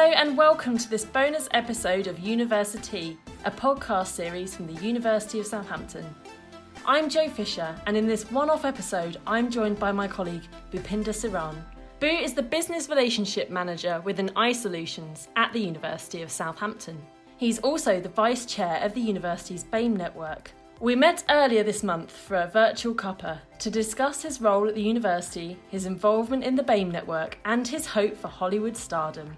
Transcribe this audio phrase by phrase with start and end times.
[0.00, 5.40] Hello and welcome to this bonus episode of University, a podcast series from the University
[5.40, 6.06] of Southampton.
[6.86, 11.12] I'm Jo Fisher, and in this one off episode, I'm joined by my colleague Bhupinder
[11.12, 11.54] Saran.
[12.00, 16.98] Boo is the Business Relationship Manager within iSolutions at the University of Southampton.
[17.36, 20.50] He's also the Vice Chair of the university's BAME network.
[20.80, 24.80] We met earlier this month for a virtual cuppa to discuss his role at the
[24.80, 29.36] university, his involvement in the BAME network, and his hope for Hollywood stardom.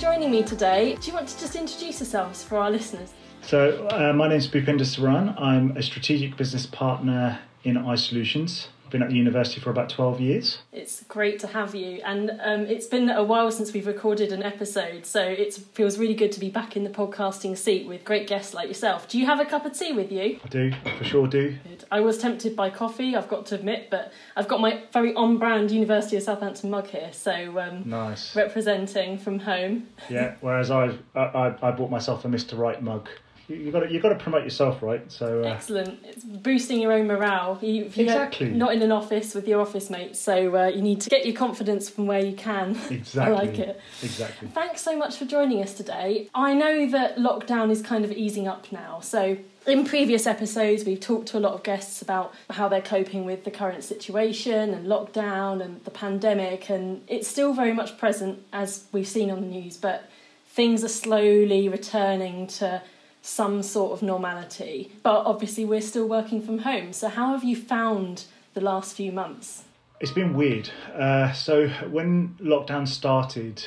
[0.00, 0.96] Joining me today.
[0.98, 3.12] Do you want to just introduce yourselves for our listeners?
[3.42, 5.38] So, uh, my name is Bhupinder Saran.
[5.38, 10.58] I'm a strategic business partner in iSolutions been at the university for about 12 years.
[10.72, 14.42] It's great to have you, and um, it's been a while since we've recorded an
[14.42, 18.26] episode, so it feels really good to be back in the podcasting seat with great
[18.26, 19.08] guests like yourself.
[19.08, 20.40] Do you have a cup of tea with you?
[20.44, 21.56] I do, I for sure do.
[21.68, 21.84] Good.
[21.90, 25.38] I was tempted by coffee, I've got to admit, but I've got my very on
[25.38, 28.34] brand University of Southampton mug here, so um, nice.
[28.34, 29.88] representing from home.
[30.08, 32.58] Yeah, whereas I, I, I bought myself a Mr.
[32.58, 33.08] Right mug
[33.50, 35.10] you got to you got to promote yourself, right?
[35.10, 35.98] So uh, excellent.
[36.04, 37.58] It's boosting your own morale.
[37.60, 38.50] You, exactly.
[38.50, 41.34] Not in an office with your office mates, so uh, you need to get your
[41.34, 42.78] confidence from where you can.
[42.90, 43.20] Exactly.
[43.20, 43.80] I like it.
[44.02, 44.48] Exactly.
[44.48, 46.28] Thanks so much for joining us today.
[46.34, 49.36] I know that lockdown is kind of easing up now, so.
[49.66, 53.44] In previous episodes, we've talked to a lot of guests about how they're coping with
[53.44, 58.84] the current situation and lockdown and the pandemic, and it's still very much present as
[58.90, 60.08] we've seen on the news, but
[60.46, 62.82] things are slowly returning to
[63.22, 64.92] some sort of normality.
[65.02, 66.92] But obviously, we're still working from home.
[66.92, 69.64] So, how have you found the last few months?
[70.00, 70.70] It's been weird.
[70.94, 73.62] Uh, so, when lockdown started,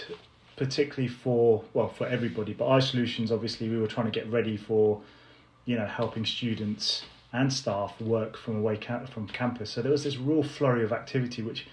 [0.58, 5.02] particularly for well for everybody, but iSolutions obviously we were trying to get ready for,
[5.66, 8.80] you know, helping students and staff work from away
[9.12, 9.72] from campus.
[9.72, 11.66] So there was this real flurry of activity which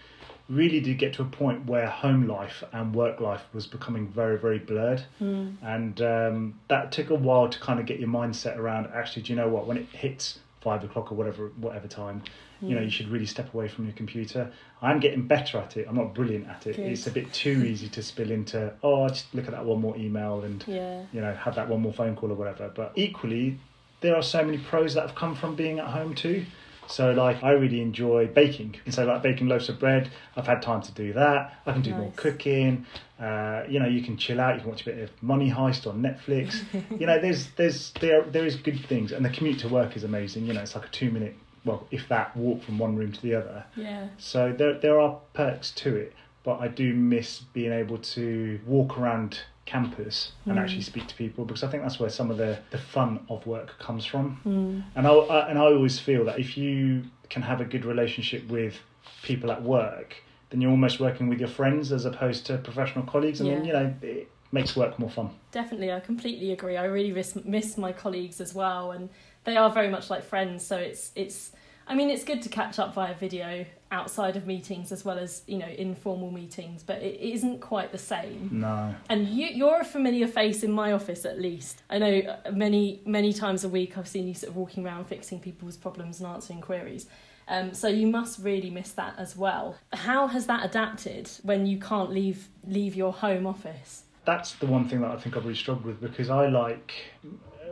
[0.51, 4.37] really did get to a point where home life and work life was becoming very,
[4.37, 5.03] very blurred.
[5.21, 5.55] Mm.
[5.63, 9.33] And um, that took a while to kind of get your mindset around actually, do
[9.33, 12.23] you know what, when it hits five o'clock or whatever whatever time,
[12.63, 12.69] mm.
[12.69, 12.85] you know, hmm.
[12.85, 14.53] you should really step away from your computer.
[14.83, 15.87] I'm getting better at it.
[15.89, 16.77] I'm not brilliant at it.
[16.77, 16.87] Good.
[16.87, 19.97] It's a bit too easy to spill into, oh, just look at that one more
[19.97, 21.03] email and, yeah.
[21.13, 22.71] you know, have that one more phone call or whatever.
[22.75, 23.59] But equally,
[24.01, 26.45] there are so many pros that have come from being at home too.
[26.91, 28.77] So like I really enjoy baking.
[28.85, 31.55] And so like baking loaves of bread, I've had time to do that.
[31.67, 32.01] I can do nice.
[32.01, 32.87] more cooking.
[33.19, 34.55] Uh, you know, you can chill out.
[34.55, 36.63] You can watch a bit of Money Heist on Netflix.
[37.01, 40.05] you know, there's there's there there is good things, and the commute to work is
[40.05, 40.47] amazing.
[40.47, 43.23] You know, it's like a two minute, well, if that, walk from one room to
[43.23, 43.65] the other.
[43.77, 44.09] Yeah.
[44.19, 46.15] So there there are perks to it,
[46.45, 50.61] but I do miss being able to walk around campus and mm.
[50.61, 53.47] actually speak to people because I think that's where some of the, the fun of
[53.47, 54.41] work comes from.
[54.45, 54.83] Mm.
[54.97, 58.49] And I, I, and I always feel that if you can have a good relationship
[58.49, 58.79] with
[59.23, 60.17] people at work,
[60.51, 63.55] then you're almost working with your friends as opposed to professional colleagues, and yeah.
[63.55, 65.31] then you know it makes work more fun.
[65.53, 66.77] Definitely, I completely agree.
[66.77, 69.09] I really miss, miss my colleagues as well, and
[69.45, 70.67] they are very much like friends.
[70.67, 71.53] So it's it's
[71.87, 75.43] I mean, it's good to catch up via video outside of meetings as well as
[75.47, 78.49] you know informal meetings, but it isn't quite the same.
[78.53, 78.95] No.
[79.09, 81.83] And you, you're a familiar face in my office, at least.
[81.91, 85.07] I know uh, many many times a week I've seen you sort of walking around
[85.07, 87.07] fixing people's problems and answering queries.
[87.49, 89.77] Um, so you must really miss that as well.
[89.93, 94.05] How has that adapted when you can't leave leave your home office?
[94.25, 96.95] That's the one thing that I think I've really struggled with because I like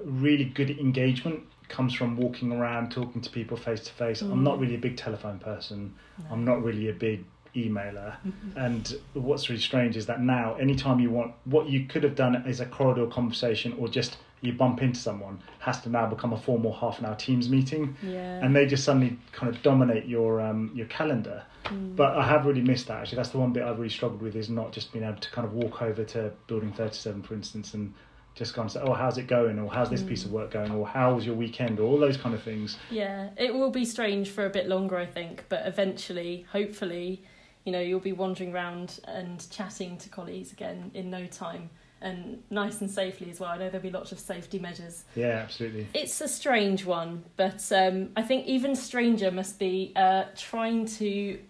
[0.05, 4.23] really good engagement comes from walking around, talking to people face to face.
[4.23, 4.63] I'm not mm.
[4.63, 5.95] really a big telephone person.
[6.19, 6.25] No.
[6.33, 7.25] I'm not really a big
[7.55, 8.17] emailer.
[8.57, 12.35] And what's really strange is that now, anytime you want, what you could have done
[12.47, 16.37] is a corridor conversation or just you bump into someone has to now become a
[16.37, 18.39] formal half an hour Teams meeting, yeah.
[18.43, 21.43] and they just suddenly kind of dominate your um, your calendar.
[21.65, 21.97] Mm.
[21.97, 22.99] But I have really missed that.
[22.99, 25.31] Actually, that's the one bit I've really struggled with is not just being able to
[25.31, 27.93] kind of walk over to Building Thirty Seven, for instance, and
[28.39, 29.59] just kind of say, oh, how's it going?
[29.59, 30.71] Or how's this piece of work going?
[30.71, 31.81] Or how was your weekend?
[31.81, 32.79] Or all those kind of things.
[32.91, 37.23] Yeah, it will be strange for a bit longer, I think, but eventually, hopefully,
[37.65, 41.71] you know, you'll be wandering around and chatting to colleagues again in no time
[42.01, 43.51] and nice and safely as well.
[43.51, 45.05] I know there'll be lots of safety measures.
[45.17, 45.89] Yeah, absolutely.
[45.95, 51.41] It's a strange one, but um, I think even stranger must be uh, trying to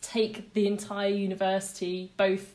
[0.00, 2.54] take the entire university, both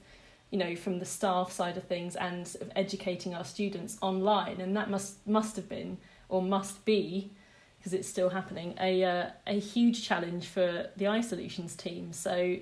[0.53, 4.61] you know from the staff side of things and sort of educating our students online.
[4.61, 5.97] And that must must have been
[6.29, 7.31] or must be
[7.79, 12.13] because it's still happening a uh, a huge challenge for the iSolutions team.
[12.13, 12.57] So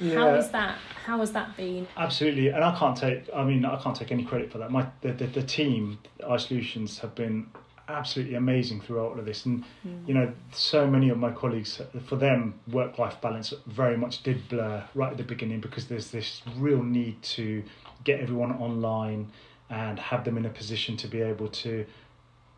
[0.00, 0.14] yeah.
[0.14, 1.86] how is that how has that been?
[1.98, 2.48] Absolutely.
[2.48, 4.70] And I can't take I mean I can't take any credit for that.
[4.70, 7.48] My the, the, the team iSolutions have been
[7.88, 9.46] absolutely amazing throughout all of this.
[9.46, 10.06] And, mm.
[10.08, 14.48] you know, so many of my colleagues, for them, work life balance very much did
[14.48, 17.62] blur right at the beginning because there's this real need to
[18.04, 19.30] get everyone online
[19.70, 21.84] and have them in a position to be able to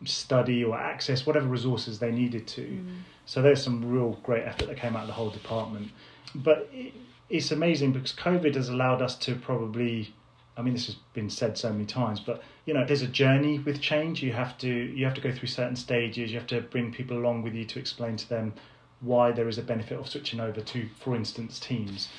[0.05, 2.61] study or access whatever resources they needed to.
[2.61, 2.99] Mm.
[3.25, 5.91] So there's some real great effort that came out of the whole department.
[6.35, 6.93] But it,
[7.29, 10.13] it's amazing because COVID has allowed us to probably
[10.57, 13.59] I mean, this has been said so many times, but you know, there's a journey
[13.59, 14.23] with change.
[14.23, 16.31] You have to you have to go through certain stages.
[16.31, 18.53] You have to bring people along with you to explain to them
[18.99, 22.09] why there is a benefit of switching over to, for instance, Teams.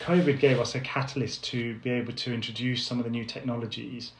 [0.00, 4.12] COVID gave us a catalyst to be able to introduce some of the new technologies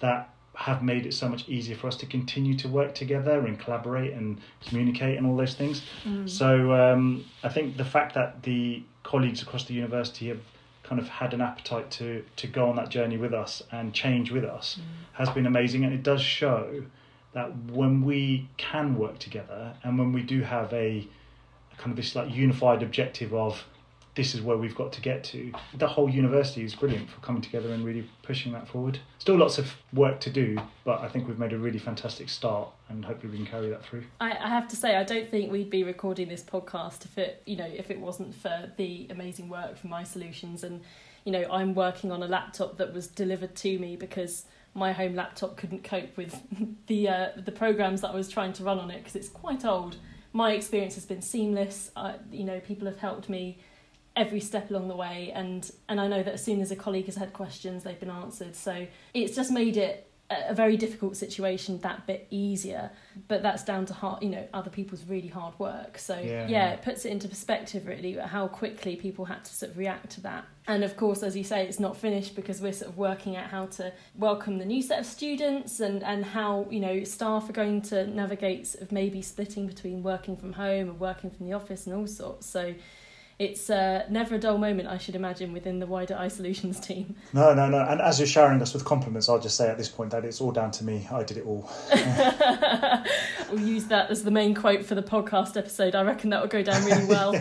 [0.00, 3.58] that have made it so much easier for us to continue to work together and
[3.58, 5.82] collaborate and communicate and all those things.
[6.04, 6.28] Mm.
[6.28, 10.40] So um, I think the fact that the colleagues across the university have
[10.90, 14.32] kind of had an appetite to to go on that journey with us and change
[14.32, 14.82] with us mm.
[15.12, 16.82] has been amazing and it does show
[17.32, 21.06] that when we can work together and when we do have a,
[21.72, 23.64] a kind of this like unified objective of
[24.14, 25.52] this is where we've got to get to.
[25.74, 28.98] The whole university is brilliant for coming together and really pushing that forward.
[29.18, 32.68] Still lots of work to do, but I think we've made a really fantastic start
[32.88, 34.04] and hopefully we can carry that through.
[34.20, 37.42] I, I have to say I don't think we'd be recording this podcast if it
[37.46, 40.82] you know if it wasn't for the amazing work from iSolutions and
[41.24, 45.14] you know I'm working on a laptop that was delivered to me because my home
[45.14, 46.40] laptop couldn't cope with
[46.86, 49.64] the uh, the programs that I was trying to run on it because it's quite
[49.64, 49.96] old.
[50.32, 51.90] My experience has been seamless.
[51.96, 53.58] I, you know, people have helped me
[54.20, 57.06] every step along the way and and I know that as soon as a colleague
[57.06, 58.54] has had questions they've been answered.
[58.54, 62.90] So it's just made it a, very difficult situation that bit easier
[63.28, 65.96] but that's down to hard you know other people's really hard work.
[65.96, 69.72] So yeah, yeah it puts it into perspective really how quickly people had to sort
[69.72, 70.44] of react to that.
[70.68, 73.46] And of course as you say it's not finished because we're sort of working out
[73.46, 77.54] how to welcome the new set of students and and how you know staff are
[77.54, 81.54] going to navigate sort of maybe splitting between working from home and working from the
[81.54, 82.46] office and all sorts.
[82.46, 82.74] So
[83.40, 87.16] it's uh, never a dull moment, I should imagine, within the wider iSolutions team.
[87.32, 87.78] No, no, no.
[87.78, 90.40] And as you're showering us with compliments, I'll just say at this point that it's
[90.40, 91.08] all down to me.
[91.10, 91.70] I did it all.
[93.50, 95.94] we'll use that as the main quote for the podcast episode.
[95.94, 97.34] I reckon that will go down really well.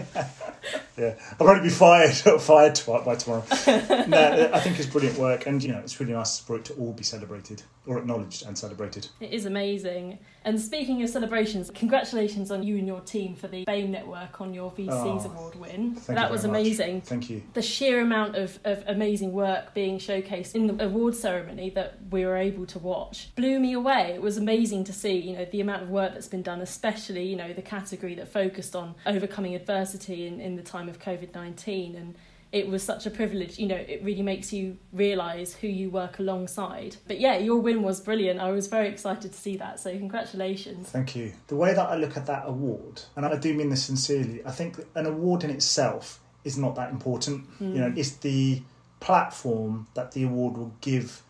[0.97, 3.43] yeah, I'll probably be fired fired by tomorrow.
[4.07, 6.73] no, I think it's brilliant work, and you know, it's really nice for it to
[6.75, 9.07] all be celebrated or acknowledged and celebrated.
[9.19, 10.19] It is amazing.
[10.49, 14.51] And speaking of celebrations, congratulations on you and your team for the BAME network on
[14.51, 15.95] your VCs oh, award win.
[16.07, 16.95] That was amazing.
[16.95, 17.03] Much.
[17.03, 17.43] Thank you.
[17.53, 22.25] The sheer amount of, of amazing work being showcased in the award ceremony that we
[22.25, 24.13] were able to watch blew me away.
[24.15, 27.27] It was amazing to see, you know, the amount of work that's been done, especially,
[27.27, 31.31] you know, the category that focused on overcoming adversity in, in the time of COVID
[31.35, 32.15] 19 and
[32.51, 33.59] it was such a privilege.
[33.59, 36.97] You know, it really makes you realise who you work alongside.
[37.07, 38.39] But yeah, your win was brilliant.
[38.39, 39.79] I was very excited to see that.
[39.79, 40.89] So congratulations.
[40.89, 41.33] Thank you.
[41.47, 44.51] The way that I look at that award, and I do mean this sincerely, I
[44.51, 47.45] think an award in itself is not that important.
[47.59, 47.73] Mm.
[47.73, 48.63] You know, it's the
[48.99, 51.21] platform that the award will give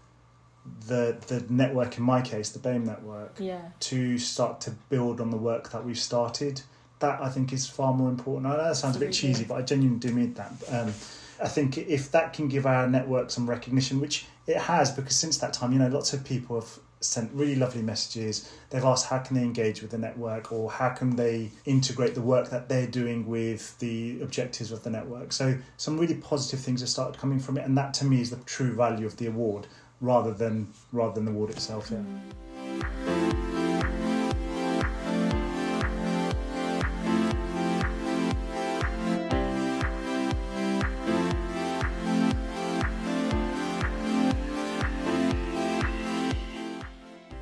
[0.87, 3.61] the the network in my case the BAME network yeah.
[3.79, 6.61] to start to build on the work that we've started
[6.99, 8.47] that I think is far more important.
[8.47, 10.51] I know that sounds a bit cheesy, but I genuinely do mean that.
[10.69, 10.93] Um,
[11.41, 15.37] I think if that can give our network some recognition, which it has, because since
[15.37, 18.51] that time, you know, lots of people have sent really lovely messages.
[18.69, 22.21] They've asked how can they engage with the network or how can they integrate the
[22.21, 25.31] work that they're doing with the objectives of the network.
[25.31, 28.29] So some really positive things have started coming from it, and that to me is
[28.29, 29.67] the true value of the award
[30.01, 31.91] rather than rather than the award itself.
[31.91, 33.48] Yeah.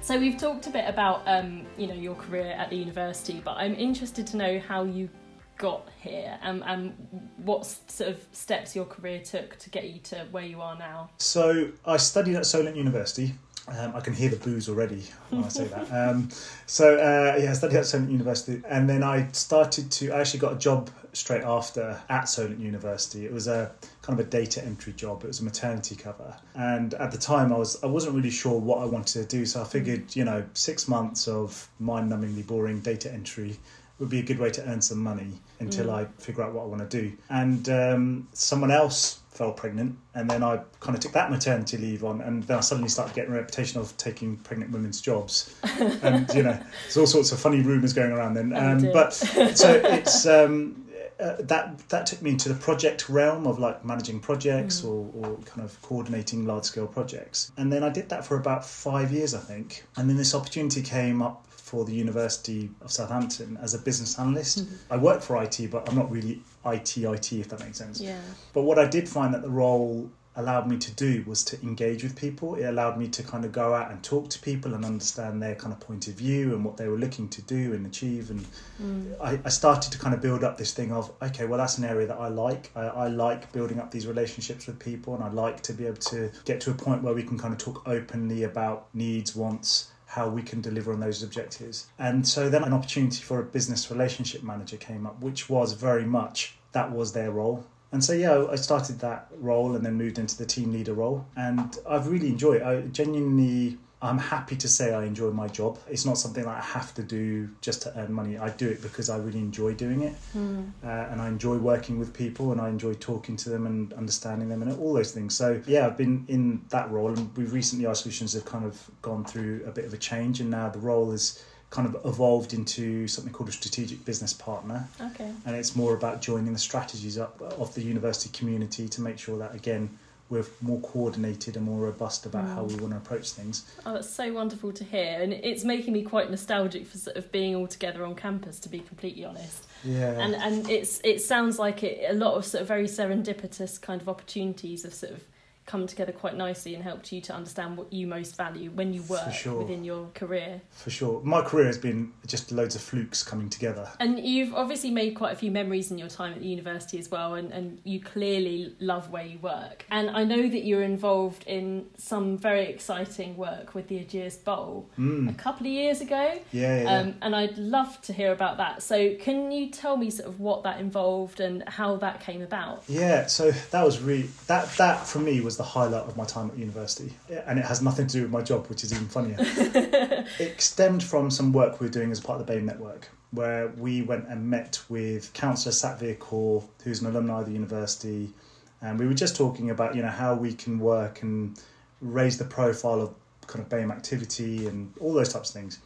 [0.07, 3.57] So we've talked a bit about um, you know your career at the university, but
[3.57, 5.09] I'm interested to know how you
[5.57, 10.25] got here and, and what sort of steps your career took to get you to
[10.31, 11.09] where you are now.
[11.17, 13.33] So I studied at Solent University
[13.69, 15.87] um, I can hear the boos already when I say that.
[15.97, 16.29] Um,
[16.67, 20.11] so uh, yeah, I studied at Solent University, and then I started to.
[20.11, 23.25] I actually got a job straight after at Solent University.
[23.25, 23.71] It was a
[24.07, 25.23] kind of a data entry job.
[25.23, 28.57] It was a maternity cover, and at the time I was I wasn't really sure
[28.57, 29.45] what I wanted to do.
[29.45, 33.57] So I figured, you know, six months of mind-numbingly boring data entry
[33.99, 35.93] would be a good way to earn some money until mm.
[35.93, 37.11] I figure out what I want to do.
[37.29, 42.05] And um, someone else fell pregnant, and then I kind of took that maternity leave
[42.05, 45.53] on, and then I suddenly started getting a reputation of taking pregnant women's jobs,
[46.01, 48.53] and you know, there's all sorts of funny rumours going around then.
[48.53, 50.86] Oh, um, but so it's um,
[51.19, 54.89] uh, that that took me into the project realm of like managing projects mm.
[54.89, 58.65] or, or kind of coordinating large scale projects, and then I did that for about
[58.65, 63.57] five years, I think, and then this opportunity came up for the University of Southampton
[63.61, 64.59] as a business analyst.
[64.59, 64.93] Mm-hmm.
[64.93, 67.99] I work for IT, but I'm not really IT IT if that makes sense.
[67.99, 68.21] Yeah.
[68.53, 72.03] But what I did find that the role allowed me to do was to engage
[72.03, 72.55] with people.
[72.55, 75.55] It allowed me to kind of go out and talk to people and understand their
[75.55, 78.29] kind of point of view and what they were looking to do and achieve.
[78.29, 78.45] And
[78.81, 79.15] mm.
[79.19, 81.85] I, I, started to kind of build up this thing of, okay, well, that's an
[81.85, 82.71] area that I like.
[82.75, 85.97] I, I, like building up these relationships with people and I like to be able
[85.97, 89.91] to get to a point where we can kind of talk openly about needs, wants,
[90.05, 91.87] how we can deliver on those objectives.
[91.97, 96.05] And so then an opportunity for a business relationship manager came up, which was very
[96.05, 100.19] much that was their role and so yeah, I started that role and then moved
[100.19, 102.63] into the team leader role, and I've really enjoyed it.
[102.63, 105.79] I genuinely, I'm happy to say I enjoy my job.
[105.89, 108.37] It's not something that I have to do just to earn money.
[108.37, 110.69] I do it because I really enjoy doing it, mm.
[110.83, 114.49] uh, and I enjoy working with people, and I enjoy talking to them and understanding
[114.49, 115.35] them, and all those things.
[115.35, 119.23] So yeah, I've been in that role, and we recently iSolutions have kind of gone
[119.23, 123.07] through a bit of a change, and now the role is kind of evolved into
[123.07, 124.87] something called a strategic business partner.
[125.01, 125.31] Okay.
[125.45, 129.37] And it's more about joining the strategies up of the university community to make sure
[129.37, 129.89] that again
[130.29, 132.53] we're more coordinated and more robust about mm.
[132.53, 133.65] how we want to approach things.
[133.85, 137.31] Oh, that's so wonderful to hear, and it's making me quite nostalgic for sort of
[137.31, 138.59] being all together on campus.
[138.59, 140.19] To be completely honest, yeah.
[140.19, 144.01] And and it's it sounds like it, a lot of sort of very serendipitous kind
[144.01, 145.23] of opportunities of sort of
[145.67, 149.03] come together quite nicely and helped you to understand what you most value when you
[149.03, 149.59] work sure.
[149.59, 150.61] within your career.
[150.71, 151.21] For sure.
[151.23, 153.87] My career has been just loads of flukes coming together.
[153.99, 157.11] And you've obviously made quite a few memories in your time at the university as
[157.11, 159.85] well, and, and you clearly love where you work.
[159.91, 164.89] And I know that you're involved in some very exciting work with the Ageas Bowl
[164.97, 165.29] mm.
[165.29, 166.39] a couple of years ago.
[166.53, 168.81] Yeah, yeah, um, and I'd love to hear about that.
[168.81, 172.83] So, can you tell me sort of what that involved and how that came about?
[172.87, 176.49] Yeah, so that was really, that, that for me was the highlight of my time
[176.49, 177.13] at university,
[177.45, 179.35] and it has nothing to do with my job, which is even funnier.
[179.39, 183.69] it stemmed from some work we were doing as part of the BAME network, where
[183.77, 188.33] we went and met with Councillor Satvir Kaur, who's an alumni of the university,
[188.81, 191.59] and we were just talking about you know how we can work and
[192.01, 193.13] raise the profile of
[193.47, 195.79] kind of BAME activity and all those types of things.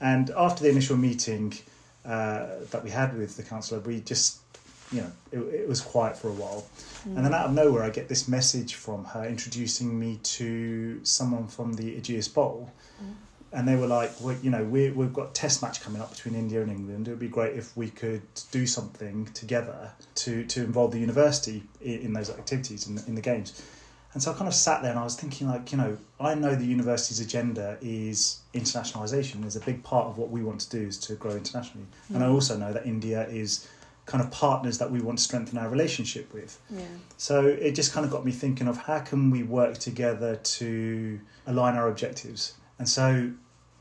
[0.00, 1.54] And after the initial meeting
[2.04, 4.40] uh, that we had with the councillor, we just
[4.92, 6.66] you know, it, it was quiet for a while.
[7.06, 7.16] Mm.
[7.16, 11.46] And then out of nowhere, I get this message from her introducing me to someone
[11.46, 12.70] from the Ageas Bowl.
[13.02, 13.14] Mm.
[13.50, 16.10] And they were like, well, you know, we, we've got a test match coming up
[16.10, 17.08] between India and England.
[17.08, 21.62] It would be great if we could do something together to, to involve the university
[21.80, 23.62] in, in those activities, in, in the games.
[24.12, 26.34] And so I kind of sat there and I was thinking, like, you know, I
[26.34, 30.70] know the university's agenda is internationalisation, is a big part of what we want to
[30.70, 31.86] do is to grow internationally.
[32.10, 32.16] Mm.
[32.16, 33.68] And I also know that India is
[34.08, 36.58] kind of partners that we want to strengthen our relationship with.
[36.70, 36.80] Yeah.
[37.18, 41.20] So it just kind of got me thinking of how can we work together to
[41.46, 42.54] align our objectives.
[42.78, 43.30] And so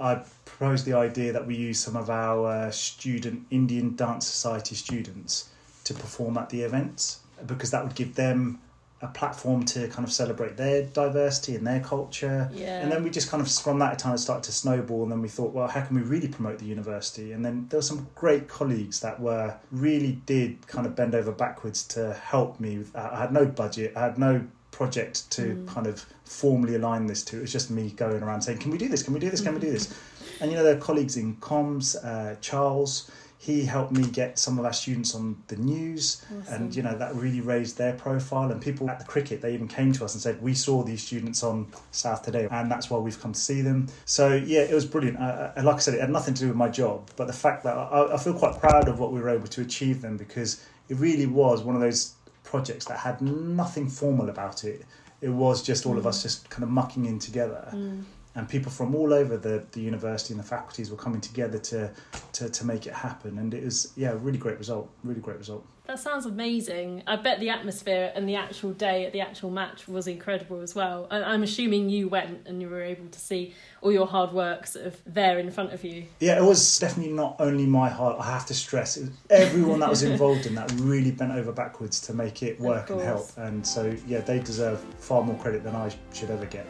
[0.02, 4.76] I proposed the idea that we use some of our uh, student Indian Dance Society
[4.76, 5.50] students
[5.86, 8.60] to perform at the events because that would give them
[9.02, 12.50] a platform to kind of celebrate their diversity and their culture.
[12.52, 12.82] Yeah.
[12.82, 15.22] And then we just kind of from that time it started to snowball and then
[15.22, 17.32] we thought, well, how can we really promote the university?
[17.32, 21.32] And then there were some great colleagues that were really did kind of bend over
[21.32, 22.84] backwards to help me.
[22.96, 25.68] I had no budget, I had no project to mm.
[25.68, 27.38] kind of formally align this to.
[27.38, 29.04] It was just me going around saying, Can we do this?
[29.04, 29.42] Can we do this?
[29.42, 29.94] Can we do this?
[30.40, 34.58] And you know, there are colleagues in comms, uh, Charles, he helped me get some
[34.58, 36.54] of our students on the news awesome.
[36.54, 38.52] and you know that really raised their profile.
[38.52, 41.04] And people at the cricket they even came to us and said we saw these
[41.04, 43.88] students on south today and that's why we've come to see them.
[44.06, 45.20] So yeah it was brilliant.
[45.20, 47.64] Uh, like i said it had nothing to do with my job but the fact
[47.64, 50.66] that I, I feel quite proud of what we were able to achieve then because
[50.90, 54.86] it really was one of those projects that had nothing formal about it.
[55.20, 56.00] It was just all mm.
[56.00, 57.70] of us just kind of mucking in together.
[57.74, 58.04] Mm
[58.38, 61.92] and people from all over the, the university and the faculties were coming together to,
[62.34, 63.40] to, to make it happen.
[63.40, 65.66] And it was, yeah, a really great result, really great result.
[65.88, 67.02] That sounds amazing.
[67.08, 70.76] I bet the atmosphere and the actual day at the actual match was incredible as
[70.76, 71.08] well.
[71.10, 74.68] And I'm assuming you went and you were able to see all your hard work
[74.68, 76.06] sort of there in front of you.
[76.20, 78.18] Yeah, it was definitely not only my hard.
[78.20, 81.52] I have to stress, it was everyone that was involved in that really bent over
[81.52, 83.32] backwards to make it work and help.
[83.38, 86.68] And so, yeah, they deserve far more credit than I should ever get.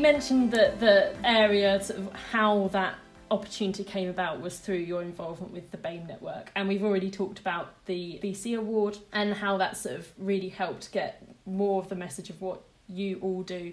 [0.00, 2.94] Mentioned that the area, sort of how that
[3.30, 6.50] opportunity came about was through your involvement with the BAME network.
[6.56, 10.90] And we've already talked about the VC Award and how that sort of really helped
[10.90, 13.72] get more of the message of what you all do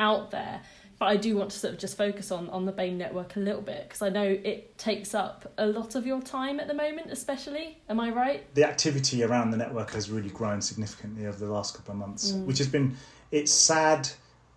[0.00, 0.60] out there.
[0.98, 3.40] but I do want to sort of just focus on on the BAME network a
[3.40, 6.74] little bit because I know it takes up a lot of your time at the
[6.74, 7.78] moment, especially.
[7.88, 8.52] Am I right?
[8.54, 12.32] The activity around the network has really grown significantly over the last couple of months,
[12.32, 12.46] Mm.
[12.46, 12.96] which has been.
[13.30, 14.08] It's sad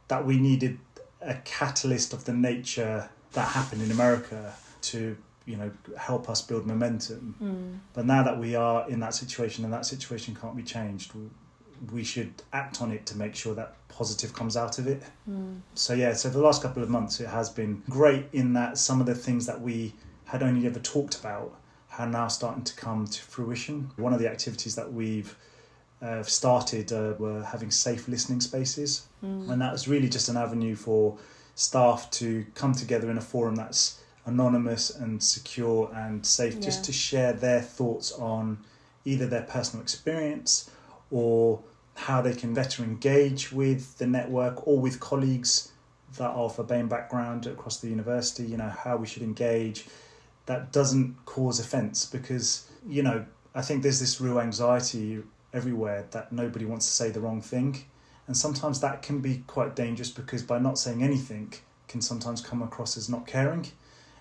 [0.07, 0.79] that we needed
[1.21, 6.65] a catalyst of the nature that happened in America to you know help us build
[6.65, 7.35] momentum.
[7.41, 7.79] Mm.
[7.93, 11.13] But now that we are in that situation and that situation can't be changed,
[11.91, 15.03] we should act on it to make sure that positive comes out of it.
[15.29, 15.61] Mm.
[15.73, 18.99] So yeah, so the last couple of months it has been great in that some
[18.99, 19.93] of the things that we
[20.25, 21.53] had only ever talked about
[21.97, 23.91] are now starting to come to fruition.
[23.97, 25.35] One of the activities that we've
[26.01, 29.51] uh, started uh, were having safe listening spaces, Mm.
[29.51, 31.17] and that was really just an avenue for
[31.55, 36.61] staff to come together in a forum that's anonymous and secure and safe, Yeah.
[36.61, 38.57] just to share their thoughts on
[39.05, 40.69] either their personal experience
[41.11, 41.59] or
[41.95, 45.69] how they can better engage with the network or with colleagues
[46.17, 49.85] that are of a BAME background across the university, you know, how we should engage
[50.47, 55.21] that doesn't cause offence because, you know, I think there's this real anxiety
[55.53, 57.83] everywhere that nobody wants to say the wrong thing.
[58.27, 61.53] And sometimes that can be quite dangerous because by not saying anything
[61.87, 63.67] can sometimes come across as not caring.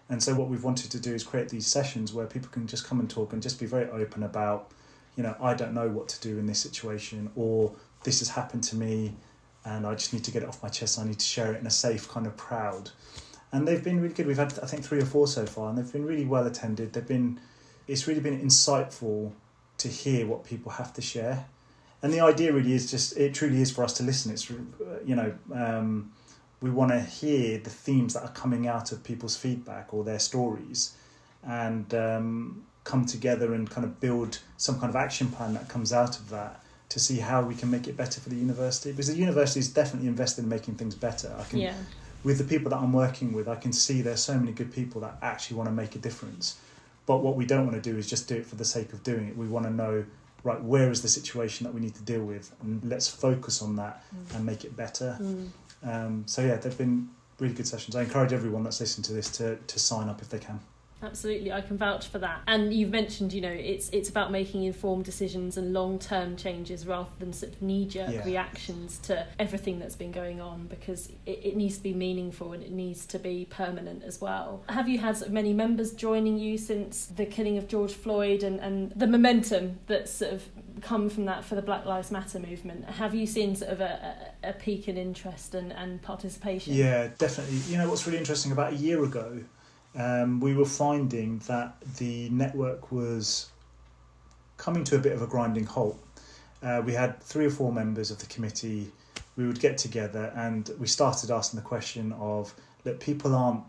[0.09, 2.85] And so what we've wanted to do is create these sessions where people can just
[2.85, 4.73] come and talk and just be very open about,
[5.17, 7.73] you know, I don't know what to do in this situation or
[8.03, 9.15] this has happened to me
[9.65, 10.99] and I just need to get it off my chest.
[10.99, 12.91] I need to share it in a safe kind of proud.
[13.53, 14.27] And they've been really good.
[14.27, 16.93] We've had I think three or four so far and they've been really well attended.
[16.93, 17.39] They've been
[17.87, 19.33] it's really been insightful
[19.81, 21.47] to hear what people have to share.
[22.03, 24.33] And the idea really is just it truly is for us to listen.
[24.33, 24.55] It's uh,
[25.05, 26.13] you know um,
[26.63, 30.19] we want to hear the themes that are coming out of people's feedback or their
[30.19, 30.97] stories,
[31.47, 35.93] and um, come together and kind of build some kind of action plan that comes
[35.93, 38.91] out of that to see how we can make it better for the university.
[38.91, 41.33] Because the university is definitely invested in making things better.
[41.39, 41.75] I can Yeah.
[42.25, 45.01] with the people that I'm working with, I can see there's so many good people
[45.03, 46.57] that actually want to make a difference.
[47.11, 49.03] But what we don't want to do is just do it for the sake of
[49.03, 49.37] doing it.
[49.37, 50.05] We want to know,
[50.45, 53.75] right, where is the situation that we need to deal with, and let's focus on
[53.83, 55.19] that and make it better.
[55.21, 55.49] Mm.
[55.83, 57.09] Um, so yeah, they've been
[57.41, 57.97] really good sessions.
[57.97, 60.61] I encourage everyone that's listening to this to, to sign up if they can.
[61.03, 62.43] Absolutely, I can vouch for that.
[62.47, 66.87] And you've mentioned, you know, it's it's about making informed decisions and long term changes
[66.87, 68.25] rather than sort of knee jerk Yeah.
[68.25, 72.63] reactions to everything that's been going on because it, it needs to be meaningful and
[72.63, 74.63] it needs to be permanent as well.
[74.69, 78.43] Have you had sort of many members joining you since the killing of George Floyd
[78.43, 80.43] and, and the momentum that's sort of
[80.83, 82.85] come from that for the Black Lives Matter movement?
[82.85, 86.75] Have you seen sort of a, a, a peak in interest and, and participation?
[86.75, 87.57] Yeah, definitely.
[87.69, 88.53] You know what's really interesting?
[88.53, 89.41] About a year ago,
[89.97, 93.51] um, we were finding that the network was
[94.57, 95.99] coming to a bit of a grinding halt.
[96.63, 98.91] Uh, we had three or four members of the committee.
[99.37, 103.65] We would get together and we started asking the question of, look, people aren't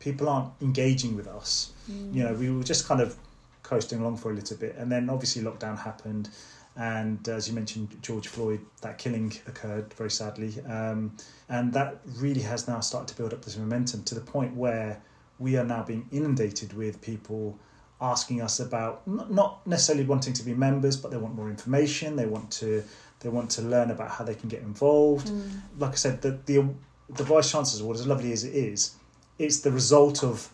[0.00, 1.72] people aren't engaging with us.
[1.90, 2.14] Mm.
[2.14, 3.16] You know, we were just kind of
[3.62, 6.28] coasting along for a little bit, and then obviously lockdown happened,
[6.76, 11.16] and as you mentioned, George Floyd, that killing occurred very sadly, um,
[11.48, 15.00] and that really has now started to build up this momentum to the point where
[15.38, 17.58] we are now being inundated with people
[18.00, 22.16] asking us about not necessarily wanting to be members, but they want more information.
[22.16, 22.82] They want to
[23.20, 25.28] they want to learn about how they can get involved.
[25.28, 25.60] Mm.
[25.78, 26.68] Like I said, the the,
[27.08, 28.96] the Vice Chancellor's Award, as lovely as it is,
[29.38, 30.50] it's the result of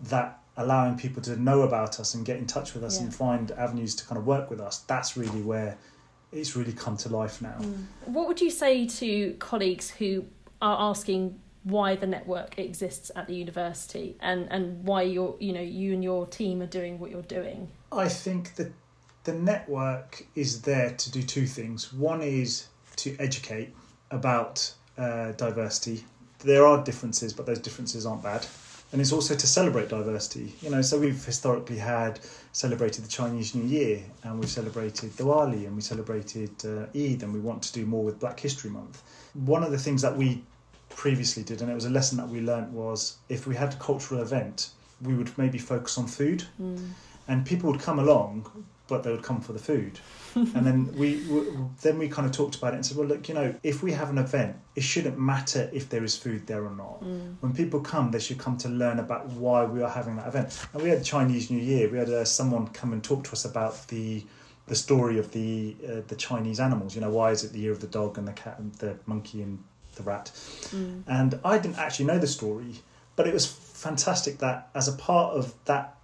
[0.00, 3.04] that allowing people to know about us and get in touch with us Yeah.
[3.04, 4.78] and find avenues to kind of work with us.
[4.80, 5.76] That's really where
[6.30, 7.56] it's really come to life now.
[7.60, 7.84] Mm.
[8.06, 10.26] What would you say to colleagues who
[10.62, 15.60] are asking why the network exists at the university and, and why you're you know
[15.60, 17.70] you and your team are doing what you're doing?
[17.90, 18.70] I think that
[19.24, 21.92] the network is there to do two things.
[21.92, 23.74] One is to educate
[24.10, 26.04] about uh, diversity.
[26.40, 28.46] There are differences, but those differences aren't bad.
[28.92, 30.54] And it's also to celebrate diversity.
[30.60, 32.20] You know, so we've historically had
[32.52, 37.32] celebrated the Chinese New Year, and we've celebrated Diwali, and we celebrated uh, Eid, and
[37.32, 39.02] we want to do more with Black History Month.
[39.32, 40.44] One of the things that we
[40.88, 43.76] previously did, and it was a lesson that we learnt, was if we had a
[43.76, 44.70] cultural event,
[45.02, 46.90] we would maybe focus on food Mm.
[47.28, 48.46] and people would come along,
[48.86, 49.98] but they would come for the food.
[50.34, 51.22] and then we
[51.82, 53.92] then we kind of talked about it and said, well, look, you know, if we
[53.92, 57.02] have an event, it shouldn't matter if there is food there or not.
[57.02, 57.36] Mm.
[57.40, 60.58] When people come, they should come to learn about why we are having that event.
[60.72, 61.88] And we had Chinese New Year.
[61.88, 64.24] We had uh, someone come and talk to us about the
[64.66, 66.94] the story of the uh, the Chinese animals.
[66.94, 68.96] You know, why is it the year of the dog and the cat and the
[69.06, 69.62] monkey and
[69.96, 70.30] the rat?
[70.70, 71.02] Mm.
[71.06, 72.74] And I didn't actually know the story,
[73.16, 75.96] but it was fantastic that as a part of that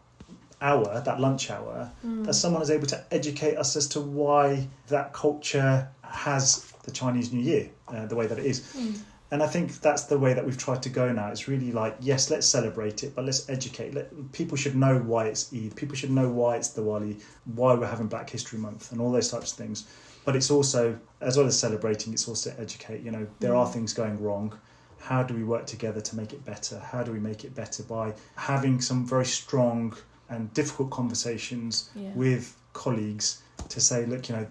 [0.62, 2.26] hour, that lunch hour, Mm.
[2.26, 7.32] that someone is able to educate us as to why that culture has the Chinese
[7.32, 8.60] New Year uh, the way that it is.
[8.76, 8.98] Mm.
[9.32, 11.28] and I think that's the way that we've tried to go now.
[11.30, 13.94] It's really like, yes, let's celebrate it, but let's educate.
[13.94, 15.76] Let, people should know why it's Eid.
[15.76, 19.30] People should know why it's Diwali, why we're having Black History Month, and all those
[19.30, 19.86] types of things.
[20.24, 23.02] But it's also, as well as celebrating, it's also to educate.
[23.02, 24.52] You know, there are things going wrong.
[24.98, 26.78] How do we work together to make it better?
[26.78, 29.96] How do we make it better by having some very strong
[30.28, 32.10] and difficult conversations Yeah.
[32.14, 34.46] with colleagues to say, look, you know,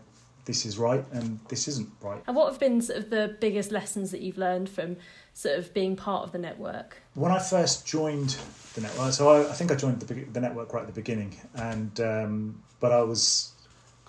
[0.45, 2.23] this is right and this isn't right.
[2.25, 4.97] And what have been sort of the biggest lessons that you've learned from
[5.34, 6.97] sort of being part of the network?
[7.13, 8.36] When I first joined
[8.73, 11.36] the network, so I, I think I joined the, the network right at the beginning,
[11.53, 13.51] and um, but I was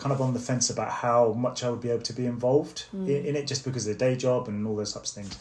[0.01, 2.87] kind of on the fence about how much I would be able to be involved
[2.93, 5.35] in, in it, just because of the day job and all those types of things.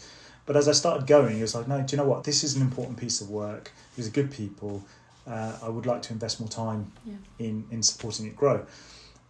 [0.45, 2.23] But as I started going, it was like, no, do you know what?
[2.25, 3.71] This is an important piece of work.
[3.95, 4.83] These are good people.
[5.25, 7.13] Uh, I would like to invest more time Yeah.
[7.47, 8.65] in in supporting it grow.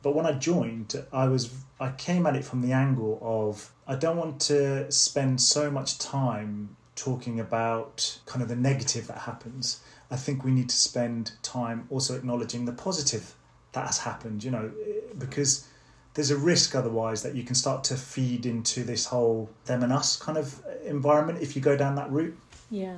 [0.02, 1.44] But when I joined, I was
[1.80, 5.98] I came at it from the angle of I don't want to spend so much
[6.00, 9.82] time talking about kind of the negative that happens.
[10.10, 13.36] I think we need to spend time also acknowledging the positive
[13.74, 14.72] that has happened, you know,
[15.18, 15.68] because
[16.14, 19.94] there's a risk otherwise that you can start to feed into this whole them and
[19.94, 22.38] us kind of environment if you go down that route
[22.70, 22.98] Yeah.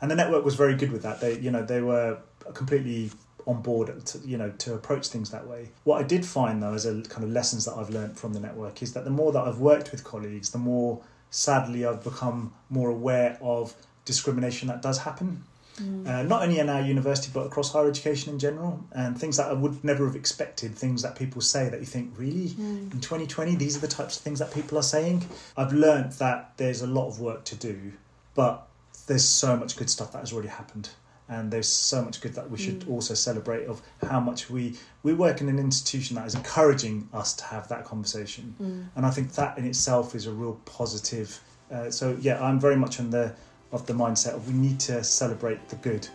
[0.00, 1.20] and the network was very good with that.
[1.20, 2.18] They, you know, they were
[2.52, 3.10] completely
[3.46, 5.68] on board, to, you know, to approach things that way.
[5.84, 8.40] What I did find though, as a kind of lessons that I've learned from the
[8.40, 12.52] network, is that the more that I've worked with colleagues, the more sadly I've become
[12.70, 15.44] more aware of discrimination that does happen.
[15.80, 19.48] Uh, not only in our university but across higher education in general, and things that
[19.48, 20.74] I would never have expected.
[20.76, 22.54] Things that people say that you think, really,
[22.92, 25.26] in 2020, these are the types of things that people are saying.
[25.56, 27.92] I've learned that there's a lot of work to do,
[28.34, 28.68] but
[29.06, 30.90] there's so much good stuff that has already happened
[31.28, 35.14] and there's so much good that we should also celebrate of how much we we
[35.14, 38.54] work in an institution that is encouraging us to have that conversation.
[38.94, 41.40] And i think that in itself is a real positive
[41.72, 43.34] uh, so yeah i'm very much on the
[43.74, 46.06] of the mindset of we need to celebrate the good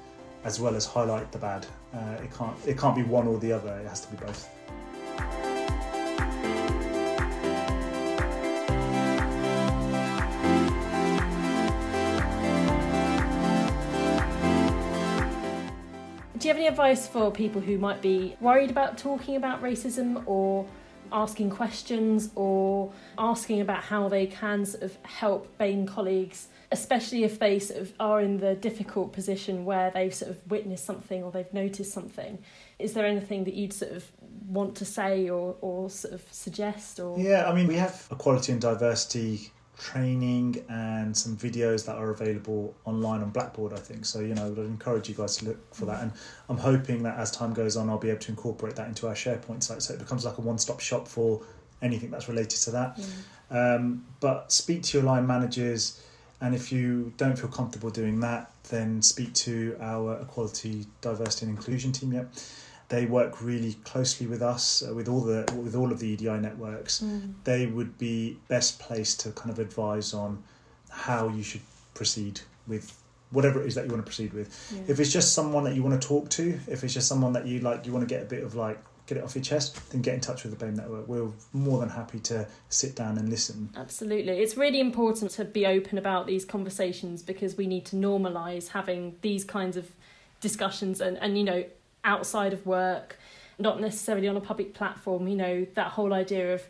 [0.45, 1.65] as well as highlight the bad.
[1.93, 3.77] Uh, it can't it can't be one or the other.
[3.79, 4.49] It has to be both.
[16.37, 20.23] Do you have any advice for people who might be worried about talking about racism
[20.25, 20.65] or
[21.11, 27.39] asking questions or asking about how they can sort of help BAME colleagues, especially if
[27.39, 31.31] they sort of are in the difficult position where they've sort of witnessed something or
[31.31, 32.39] they've noticed something?
[32.77, 34.05] Is there anything that you'd sort of
[34.47, 38.51] want to say or, or sort of suggest or Yeah, I mean, we have equality
[38.51, 44.05] and diversity training and some videos that are available online on Blackboard, I think.
[44.05, 46.03] So, you know, I'd encourage you guys to look for that.
[46.03, 46.11] And
[46.49, 49.13] I'm hoping that as time goes on, I'll be able to incorporate that into our
[49.13, 51.41] SharePoint site so it becomes like a one stop shop for
[51.81, 52.99] anything that's related to that.
[53.49, 56.03] Um, but speak to your line managers.
[56.41, 61.57] And if you don't feel comfortable doing that, then speak to our equality, diversity, and
[61.57, 62.13] inclusion team.
[62.13, 62.31] Yep,
[62.87, 66.37] they work really closely with us, uh, with all the with all of the EDI
[66.39, 67.03] networks.
[67.43, 70.43] They would be best placed to kind of advise on
[70.89, 71.61] how you should
[71.93, 72.95] proceed with
[73.31, 74.73] whatever it is that you want to proceed with.
[74.73, 74.81] Yeah.
[74.87, 77.45] If it's just someone that you want to talk to, if it's just someone that
[77.45, 79.91] you like, you want to get a bit of like get it off your chest,
[79.91, 81.07] then get in touch with the BAME network.
[81.07, 83.69] We're more than happy to sit down and listen.
[83.75, 84.33] Absolutely.
[84.39, 89.15] It's really important to be open about these conversations because we need to normalise having
[89.21, 89.89] these kinds of
[90.41, 91.63] discussions and, and, you know,
[92.03, 93.17] outside of work,
[93.57, 96.61] not necessarily on a public platform, you know, that whole idea of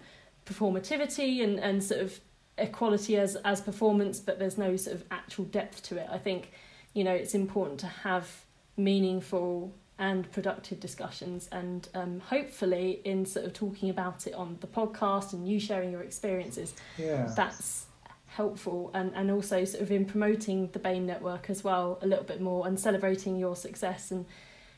[0.45, 2.19] performativity and, and sort of
[2.57, 6.07] equality as, as performance, but there's no sort of actual depth to it.
[6.09, 6.51] I think,
[6.93, 8.45] you know, it's important to have
[8.77, 14.67] meaningful and productive discussions and um, hopefully in sort of talking about it on the
[14.67, 17.31] podcast and you sharing your experiences Yeah.
[17.35, 17.85] that's
[18.27, 18.91] helpful.
[18.93, 22.39] And, and also sort of in promoting the BAME network as well a little bit
[22.39, 24.25] more and celebrating your success and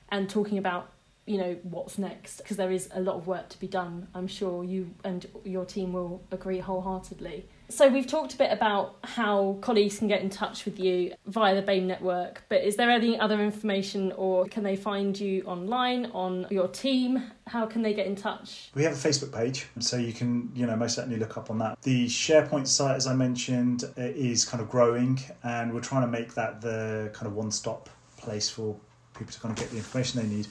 [0.09, 0.91] and talking about
[1.27, 4.07] you know what's next because there is a lot of work to be done.
[4.15, 8.97] I'm sure you and your team will agree wholeheartedly so we've talked a bit about
[9.03, 12.91] how colleagues can get in touch with you via the BAME network but is there
[12.91, 17.93] any other information or can they find you online on your team how can they
[17.93, 21.17] get in touch We have a Facebook page, so you can, you know, most certainly
[21.17, 21.81] look up on that.
[21.81, 26.33] The SharePoint site, as I mentioned, is kind of growing, and we're trying to make
[26.35, 28.77] that the kind of one-stop place for
[29.13, 30.47] people to kind of get the information they need.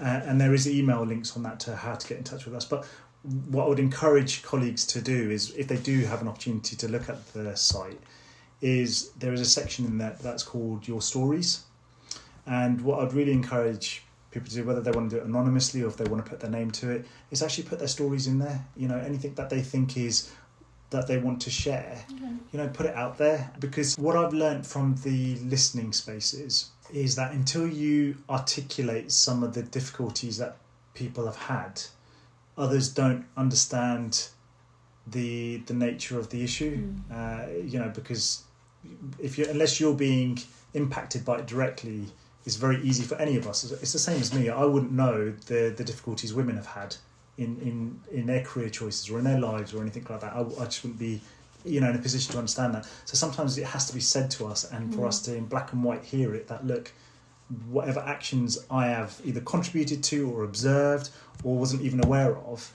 [0.00, 2.54] Uh, and there is email links on that to how to get in touch with
[2.54, 2.64] us.
[2.64, 2.86] But
[3.50, 6.88] what I would encourage colleagues to do is, if they do have an opportunity to
[6.88, 8.00] look at the site,
[8.60, 11.64] is there is a section in that that's called Your Stories.
[12.46, 15.82] And what I'd really encourage people to do, whether they want to do it anonymously
[15.82, 18.26] or if they want to put their name to it, is actually put their stories
[18.26, 18.64] in there.
[18.76, 20.30] You know, anything that they think is
[20.90, 22.32] that they want to share, Okay.
[22.52, 23.50] you know, put it out there.
[23.58, 29.52] Because what I've learned from the listening spaces is that until you articulate some of
[29.54, 30.58] the difficulties that
[30.94, 31.82] people have had,
[32.56, 34.28] others don't understand
[35.06, 36.78] the the nature of the issue.
[36.78, 37.00] Mm.
[37.10, 38.42] Uh, you know, because
[39.18, 40.38] if you unless you're being
[40.74, 42.06] impacted by it directly,
[42.44, 43.70] it's very easy for any of us.
[43.70, 44.48] It's the same as me.
[44.48, 46.96] I wouldn't know the the difficulties women have had
[47.38, 50.32] in in in their career choices or in their lives or anything like that.
[50.34, 51.20] I, I just wouldn't be
[51.64, 52.84] you know in a position to understand that.
[53.04, 55.08] So sometimes it has to be said to us, and for Mm.
[55.08, 56.48] us to in black and white hear it.
[56.48, 56.92] That look.
[57.68, 61.10] Whatever actions I have either contributed to or observed
[61.44, 62.72] or wasn't even aware of,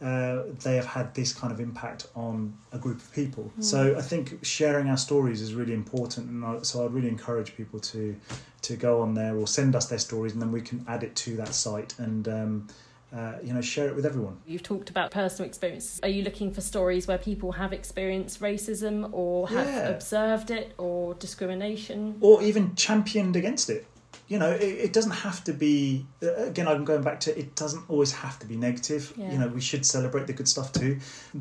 [0.00, 3.52] uh, they have had this kind of impact on a group of people.
[3.58, 3.64] Mm.
[3.64, 7.56] So I think sharing our stories is really important, and I, so I'd really encourage
[7.56, 8.16] people to
[8.62, 11.16] to go on there or send us their stories, and then we can add it
[11.16, 12.68] to that site and um,
[13.12, 14.36] uh, you know share it with everyone.
[14.46, 16.00] You've talked about personal experiences.
[16.02, 19.88] Are you looking for stories where people have experienced racism or have Yeah.
[19.88, 22.16] observed it or discrimination?
[22.20, 23.86] or even championed against it.
[24.32, 26.06] You know, it, it doesn't have to be.
[26.22, 27.46] uh, Again, I'm going back to it.
[27.64, 29.02] Doesn't always have to be negative.
[29.16, 29.32] Yeah.
[29.32, 30.92] You know, we should celebrate the good stuff too.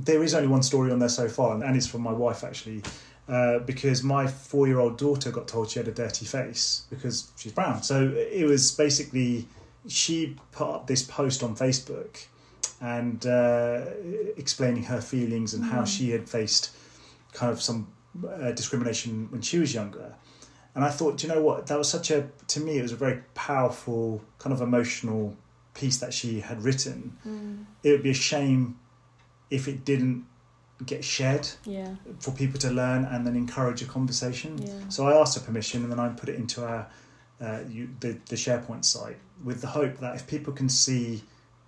[0.10, 2.82] There is only one story on there so far, and it's from my wife actually,
[3.36, 7.82] uh, because my four-year-old daughter got told she had a dirty face because she's brown.
[7.92, 7.96] So
[8.40, 9.48] it was basically
[9.88, 10.16] she
[10.52, 12.12] put up this post on Facebook
[12.82, 13.86] and uh,
[14.38, 15.88] explaining her feelings and how Mm.
[15.96, 16.72] she had faced
[17.40, 17.88] kind of some
[18.28, 20.10] uh, discrimination when she was younger.
[20.76, 21.68] And I thought, do you know what?
[21.68, 25.36] That was such a, to me, it was a very powerful, kind of emotional
[25.74, 27.18] piece that she had written.
[27.28, 27.66] Mm.
[27.84, 28.80] It would be a shame
[29.50, 30.26] if it didn't
[30.86, 34.58] get shared Yeah, for people to learn and then encourage a conversation.
[34.60, 34.72] yeah.
[34.90, 36.88] So I asked her permission, and then I put it into our
[37.42, 41.22] uh, you, the the SharePoint site with the hope that if people can see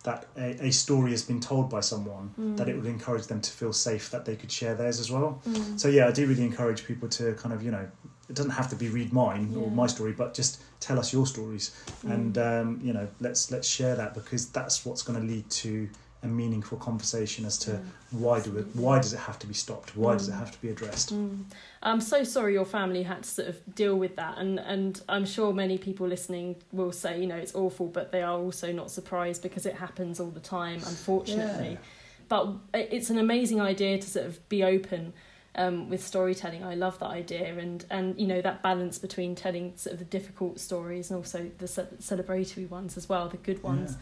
[0.03, 2.57] that a, a story has been told by someone, Mm.
[2.57, 5.41] that it would encourage them to feel safe that they could share theirs as well.
[5.47, 5.79] Mm.
[5.79, 7.87] So yeah, I do really encourage people to kind of you know
[8.33, 11.27] it doesn't have to be read mine or my story, but just tell us your
[11.27, 11.65] stories
[12.03, 12.11] Mm.
[12.15, 15.87] and um, you know let's let's share that because that's what's going to lead to
[16.23, 17.79] a meaningful conversation as to Yeah.
[18.23, 20.39] why do it why does it have to be stopped why does it Mm.
[20.43, 21.43] have to be addressed Mm.
[21.89, 25.25] I'm so sorry your family had to sort of deal with that, and and I'm
[25.35, 26.47] sure many people listening
[26.79, 30.19] will say, you know, it's awful, but they are also not surprised because it happens
[30.21, 31.71] all the time, unfortunately.
[31.73, 31.77] Yeah.
[32.33, 32.43] But
[32.73, 35.13] it's an amazing idea to sort of be open
[35.55, 36.63] um, with storytelling.
[36.63, 40.05] I love that idea, and and you know that balance between telling sort of the
[40.05, 43.91] difficult stories and also the ce- celebratory ones as well, the good ones.
[43.91, 43.97] Yeah.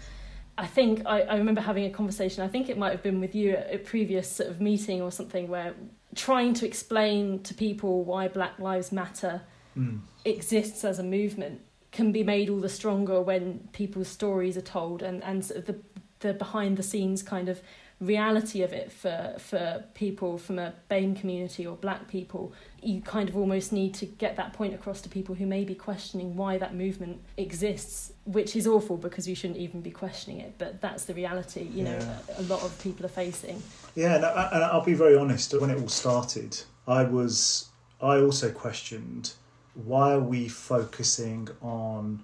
[0.57, 2.43] I think I, I remember having a conversation.
[2.43, 5.11] I think it might have been with you at a previous sort of meeting or
[5.11, 5.73] something where
[6.13, 9.41] trying to explain to people why Black Lives Matter
[9.77, 10.01] Mm.
[10.25, 11.61] exists as a movement
[11.93, 15.65] can be made all the stronger when people's stories are told and, and sort of
[15.65, 15.75] the
[16.19, 17.61] the behind the scenes kind of
[18.01, 23.29] reality of it for for people from a BAME community or black people you kind
[23.29, 26.57] of almost need to get that point across to people who may be questioning why
[26.57, 31.05] that movement exists which is awful because you shouldn't even be questioning it but that's
[31.05, 32.17] the reality you know Yeah.
[32.39, 33.61] a lot of people are facing
[33.95, 35.53] Yeah, no, I- and I'll be very honest.
[35.59, 37.69] When it all started, I was,
[38.01, 39.33] I also questioned
[39.75, 42.23] why are we focusing on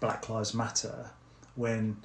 [0.00, 1.10] Black Lives Matter
[1.54, 1.96] when,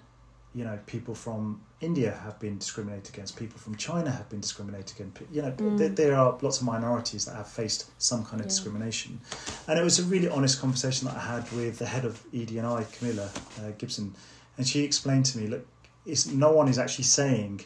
[0.54, 5.00] you know, people from India have been discriminated against, people from China have been discriminated
[5.00, 5.22] against.
[5.32, 5.78] You know, Mm.
[5.78, 8.50] there, there are lots of minorities that have faced some kind of Yeah.
[8.50, 9.20] discrimination,
[9.68, 12.84] and it was a really honest conversation that I had with the head of ED&I,
[12.96, 14.14] Camilla uh, Gibson,
[14.58, 15.66] and she explained to me, look,
[16.06, 17.62] it's no one is actually saying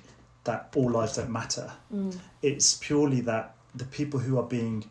[0.45, 1.71] that all lives don't matter.
[1.93, 2.17] mm.
[2.41, 4.85] It's purely that the people who are being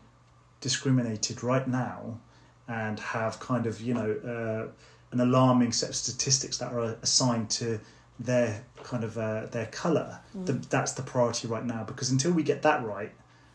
[0.61, 2.19] discriminated right now
[2.67, 4.71] and have kind of, you know, uh,
[5.11, 7.79] an alarming set of statistics that are assigned to
[8.19, 10.19] their kind of uh, their colour.
[10.37, 10.45] Mm.
[10.45, 13.11] The, that's the priority right now because until we get that right,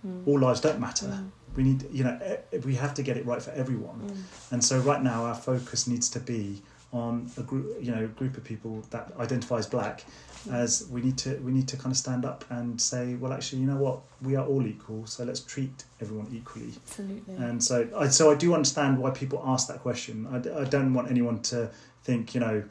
[0.06, 0.26] Mm.
[0.26, 1.08] all lives don't matter.
[1.08, 1.30] Mm.
[1.56, 2.18] We need, you know,
[2.64, 4.00] we have to get it right for everyone.
[4.00, 4.52] Mm.
[4.52, 8.38] And so right now our focus needs to be on a group, you know, group
[8.38, 10.04] of people that identifies black.
[10.50, 13.60] As we need to, we need to kind of stand up and say, well, actually,
[13.60, 16.72] you know what, we are all equal, so let's treat everyone equally.
[16.86, 20.26] absolutely And so, I, so I do understand why people ask that question.
[20.32, 21.70] i, I don't want anyone to
[22.04, 22.62] think, you know,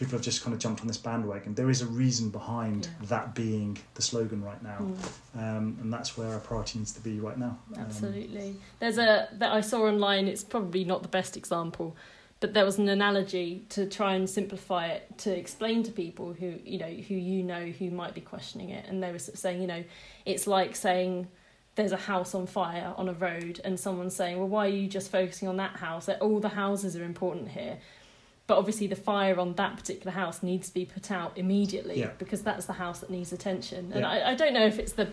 [0.00, 1.54] people have just kind of jumped on this bandwagon.
[1.54, 3.06] There is a reason behind Yeah.
[3.08, 5.38] that being the slogan right now, Mm.
[5.38, 7.58] um, and that's where our priority needs to be right now.
[7.76, 8.56] Um, Absolutely.
[8.80, 10.26] There's a that I saw online.
[10.26, 11.94] It's probably not the best example,
[12.40, 16.54] but there was an analogy to try and simplify it to explain to people who
[16.64, 19.40] you know who you know who might be questioning it, and they were sort of
[19.40, 19.84] saying, you know,
[20.24, 21.28] it's like saying
[21.74, 24.88] there's a house on fire on a road, and someone's saying, well, why are you
[24.88, 26.06] just focusing on that house?
[26.06, 27.78] That all the houses are important here.
[28.50, 32.10] But obviously, the fire on that particular house needs to be put out immediately Yeah.
[32.18, 33.92] because that's the house that needs attention.
[33.92, 34.10] And Yeah.
[34.10, 35.06] I, I don't know if it's the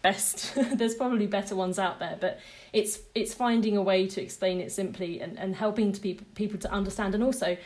[0.00, 2.38] best there's probably better ones out there but
[2.72, 6.58] it's it's finding a way to explain it simply and, and helping to people people
[6.58, 7.56] to understand and also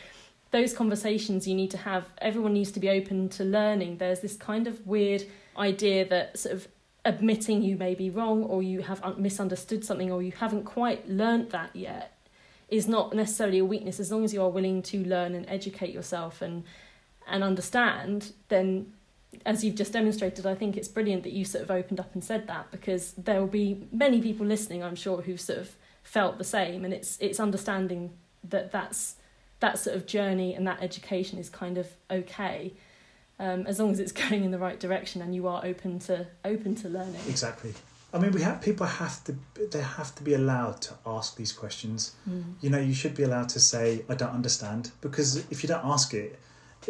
[0.51, 4.35] those conversations you need to have everyone needs to be open to learning there's this
[4.35, 5.23] kind of weird
[5.57, 6.67] idea that sort of
[7.05, 11.51] admitting you may be wrong or you have misunderstood something or you haven't quite learnt
[11.51, 12.17] that yet
[12.73, 15.93] is not necessarily a weakness as long as you are willing to learn and educate
[15.93, 16.63] yourself and
[17.27, 18.91] and understand then
[19.45, 22.23] as you've just demonstrated, I think it's brilliant that you sort of opened up and
[22.23, 26.37] said that because there will be many people listening, I'm sure, who've sort of felt
[26.37, 28.11] the same, and it's it's understanding
[28.49, 29.15] that that's
[29.59, 32.73] that sort of journey and that education is kind of okay,
[33.39, 36.27] um, as long as it's going in the right direction and you are open to
[36.45, 37.21] open to learning.
[37.27, 37.73] Exactly.
[38.13, 39.35] I mean, we have people have to
[39.71, 42.15] they have to be allowed to ask these questions.
[42.29, 42.53] Mm.
[42.61, 45.83] You know, you should be allowed to say, "I don't understand," because if you don't
[45.83, 46.39] ask it,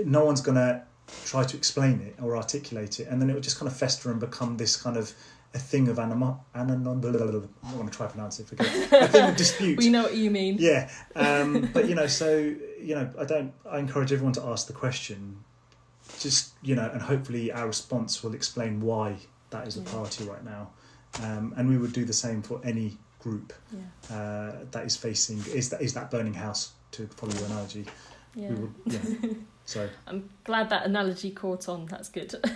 [0.05, 0.83] no one's gonna
[1.25, 4.11] try to explain it or articulate it, and then it would just kind of fester
[4.11, 5.13] and become this kind of
[5.53, 7.47] a thing of anima, ananon, blah, blah, blah, blah.
[7.63, 8.47] I want to try to pronounce it.
[8.47, 9.77] Forget a thing of dispute.
[9.83, 10.57] we know what you mean.
[10.59, 13.53] Yeah, um, but you know, so you know, I don't.
[13.69, 15.43] I encourage everyone to ask the question.
[16.19, 19.17] Just you know, and hopefully our response will explain why
[19.51, 20.71] that is a priority right now,
[21.21, 24.15] um, and we would do the same for any group yeah.
[24.15, 27.85] uh, that is facing is that is that burning house to follow your analogy.
[28.35, 28.49] Yeah.
[28.49, 29.29] We would, yeah.
[29.65, 31.85] So I'm glad that analogy caught on.
[31.85, 32.35] That's good.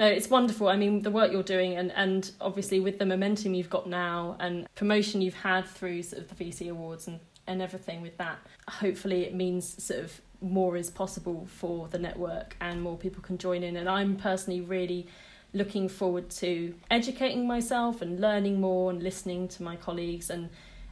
[0.00, 0.68] no, it's wonderful.
[0.68, 4.34] I mean, the work you're doing, and and obviously with the momentum you've got now,
[4.40, 8.38] and promotion you've had through sort of the VC awards and and everything with that.
[8.68, 13.38] Hopefully, it means sort of more is possible for the network and more people can
[13.38, 13.76] join in.
[13.76, 15.08] And I'm personally really
[15.52, 20.50] looking forward to educating myself and learning more and listening to my colleagues and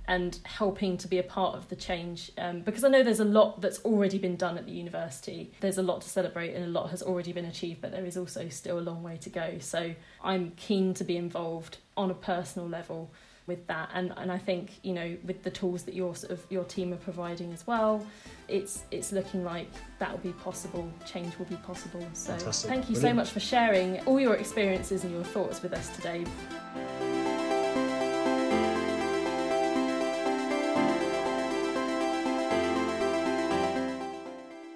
[0.08, 2.30] and helping to be a part of the change.
[2.38, 5.52] Um, because I know there's a lot that's already been done at the university.
[5.60, 8.16] There's a lot to celebrate and a lot has already been achieved, but there is
[8.16, 9.58] also still a long way to go.
[9.58, 13.10] So I'm keen to be involved on a personal level
[13.46, 16.44] with that and and I think you know with the tools that your sort of
[16.50, 18.04] your team are providing as well
[18.48, 22.68] it's it's looking like that will be possible change will be possible so Fantastic.
[22.70, 23.14] thank you Brilliant.
[23.14, 26.24] so much for sharing all your experiences and your thoughts with us today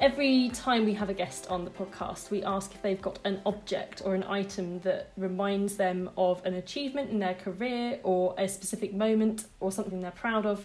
[0.00, 3.42] Every time we have a guest on the podcast, we ask if they've got an
[3.44, 8.48] object or an item that reminds them of an achievement in their career or a
[8.48, 10.64] specific moment or something they're proud of.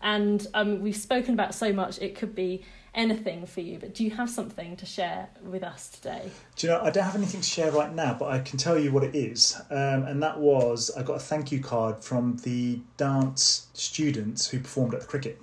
[0.00, 2.64] And um, we've spoken about so much, it could be
[2.94, 6.30] anything for you, but do you have something to share with us today?
[6.54, 8.78] Do you know, I don't have anything to share right now, but I can tell
[8.78, 9.60] you what it is.
[9.70, 14.60] Um, and that was I got a thank you card from the dance students who
[14.60, 15.42] performed at the cricket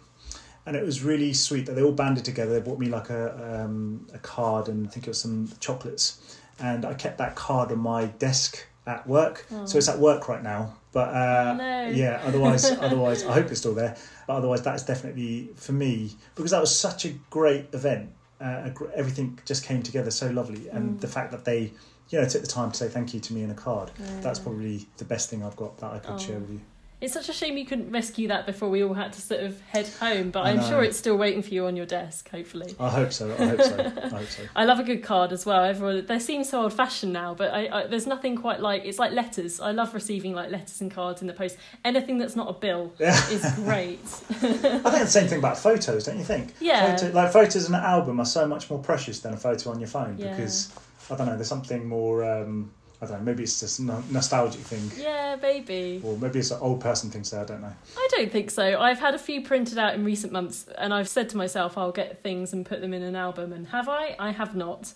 [0.65, 2.54] and it was really sweet that they all banded together.
[2.54, 6.38] They bought me like a um, a card and I think it was some chocolates,
[6.60, 9.45] and I kept that card on my desk at work.
[9.51, 9.65] Oh.
[9.65, 10.75] So it's at work right now.
[10.91, 11.89] But uh, no.
[11.89, 13.97] yeah, otherwise, otherwise, I hope it's still there.
[14.28, 18.12] But otherwise, that's definitely for me because that was such a great event.
[18.39, 21.01] Uh, everything just came together so lovely, and mm.
[21.01, 21.71] the fact that they,
[22.10, 23.91] you know, took the time to say thank you to me in a card.
[23.99, 24.19] Yeah.
[24.21, 26.17] That's probably the best thing I've got that I could oh.
[26.17, 26.62] share with you.
[27.01, 29.60] It's such a shame you couldn't rescue that before we all had to sort of
[29.62, 32.73] head home, but I'm sure it's still waiting for you on your desk, hopefully.
[32.79, 33.31] I hope so.
[33.34, 33.79] I hope so.
[33.79, 34.43] I hope so.
[34.55, 35.63] I love a good card as well.
[35.65, 38.97] Everyone, they seem so old fashioned now, but I, I, there's nothing quite like it's
[38.97, 39.60] like letters.
[39.60, 41.58] I love receiving like letters and cards in the post.
[41.84, 43.29] Anything that's not a bill yeah.
[43.29, 43.99] is great.
[44.29, 46.53] I think the same thing about photos, don't you think?
[46.62, 46.95] Yeah.
[46.95, 49.79] Photo, like photos in an album are so much more precious than a photo on
[49.79, 50.31] your phone yeah.
[50.31, 50.71] because
[51.12, 51.36] I don't know.
[51.36, 52.23] There's something more.
[52.23, 52.71] Um,
[53.06, 54.91] I don't know, maybe it's just a nostalgic thing.
[54.98, 56.02] Yeah, maybe.
[56.04, 57.74] Or maybe it's an old person thing, so I don't know.
[57.98, 58.80] I don't think so.
[58.80, 61.91] I've had a few printed out in recent months, and I've said to myself, I'll
[61.91, 63.54] get things and put them in an album.
[63.54, 64.15] And have I?
[64.20, 64.94] I have not.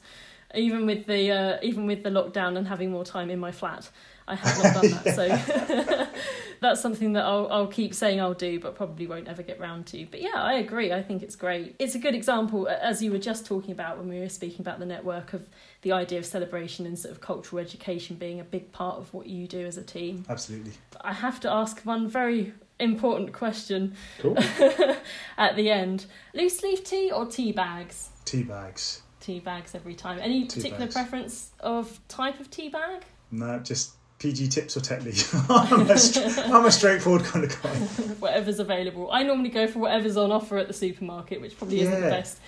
[0.56, 3.88] Even with the uh, even with the lockdown and having more time in my flat,
[4.29, 5.15] I have not done that.
[5.15, 6.07] So
[6.61, 9.87] that's something that I'll, I'll keep saying I'll do, but probably won't ever get round
[9.87, 10.05] to.
[10.09, 10.91] But yeah, I agree.
[10.93, 11.75] I think it's great.
[11.79, 14.79] It's a good example, as you were just talking about when we were speaking about
[14.79, 15.47] the network of
[15.81, 19.27] the idea of celebration and sort of cultural education being a big part of what
[19.27, 20.25] you do as a team.
[20.30, 20.73] Absolutely.
[21.01, 24.38] I have to ask one very important question cool.
[25.38, 26.05] at the end.
[26.34, 28.09] Loose leaf tea or tea bags?
[28.25, 29.01] Tea bags.
[29.19, 30.19] Tea bags every time.
[30.19, 30.93] Any tea particular bags.
[30.93, 33.03] preference of type of tea bag?
[33.32, 35.15] No, just PG tips or Tetley.
[35.49, 37.70] I'm, a, I'm a straightforward kind of guy.
[38.20, 39.09] whatever's available.
[39.11, 42.39] I normally go for whatever's on offer at the supermarket, which probably isn't the best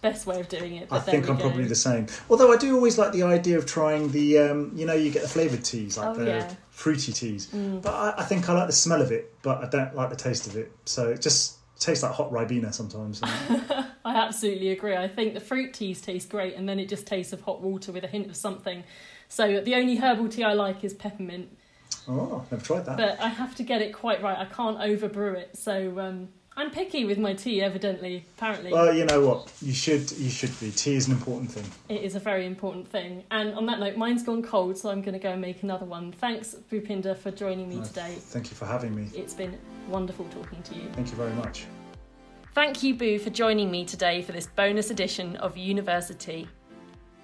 [0.00, 0.88] best way of doing it.
[0.92, 1.42] I think I'm go.
[1.42, 2.06] probably the same.
[2.30, 5.22] Although I do always like the idea of trying the, um, you know, you get
[5.22, 6.54] the flavoured teas, like oh, the yeah.
[6.70, 7.48] fruity teas.
[7.48, 7.82] Mm.
[7.82, 10.16] But I, I, think I like the smell of it, but I don't like the
[10.16, 10.70] taste of it.
[10.84, 13.20] So it just tastes like hot Ribena sometimes.
[13.24, 14.96] I absolutely agree.
[14.96, 17.92] I think the fruit teas taste great, and then it just tastes of hot water
[17.92, 18.84] with a hint of something
[19.28, 21.56] So the only herbal tea I like is peppermint,
[22.08, 22.96] Oh, never tried that.
[22.96, 24.38] but I have to get it quite right.
[24.38, 25.56] I can't overbrew it.
[25.56, 28.24] So um, I'm picky with my tea, evidently.
[28.36, 29.52] Apparently, well, you know what?
[29.60, 30.70] You should you should be.
[30.70, 31.64] Tea is an important thing.
[31.88, 33.24] it is a very important thing.
[33.30, 35.84] And on that note, mine's gone cold, so I'm going to go and make another
[35.86, 36.12] one.
[36.12, 38.14] Thanks, Bhupinder, for joining me Uh, today.
[38.18, 39.08] Thank you for having me.
[39.14, 39.56] It's been
[39.88, 40.88] wonderful talking to you.
[40.94, 41.66] Thank you very much.
[42.54, 46.48] Thank you, Boo, for joining me today for this bonus edition of University.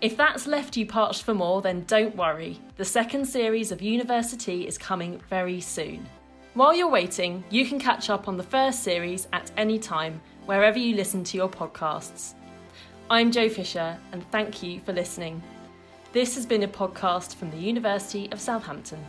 [0.00, 2.60] If that's left you parched for more, then don't worry.
[2.76, 6.06] The second series of University is coming very soon.
[6.54, 10.78] While you're waiting, you can catch up on the first series at any time, wherever
[10.78, 12.34] you listen to your podcasts.
[13.08, 15.42] I'm Joe Fisher, and thank you for listening.
[16.12, 19.04] This has been a podcast from the University of Southampton.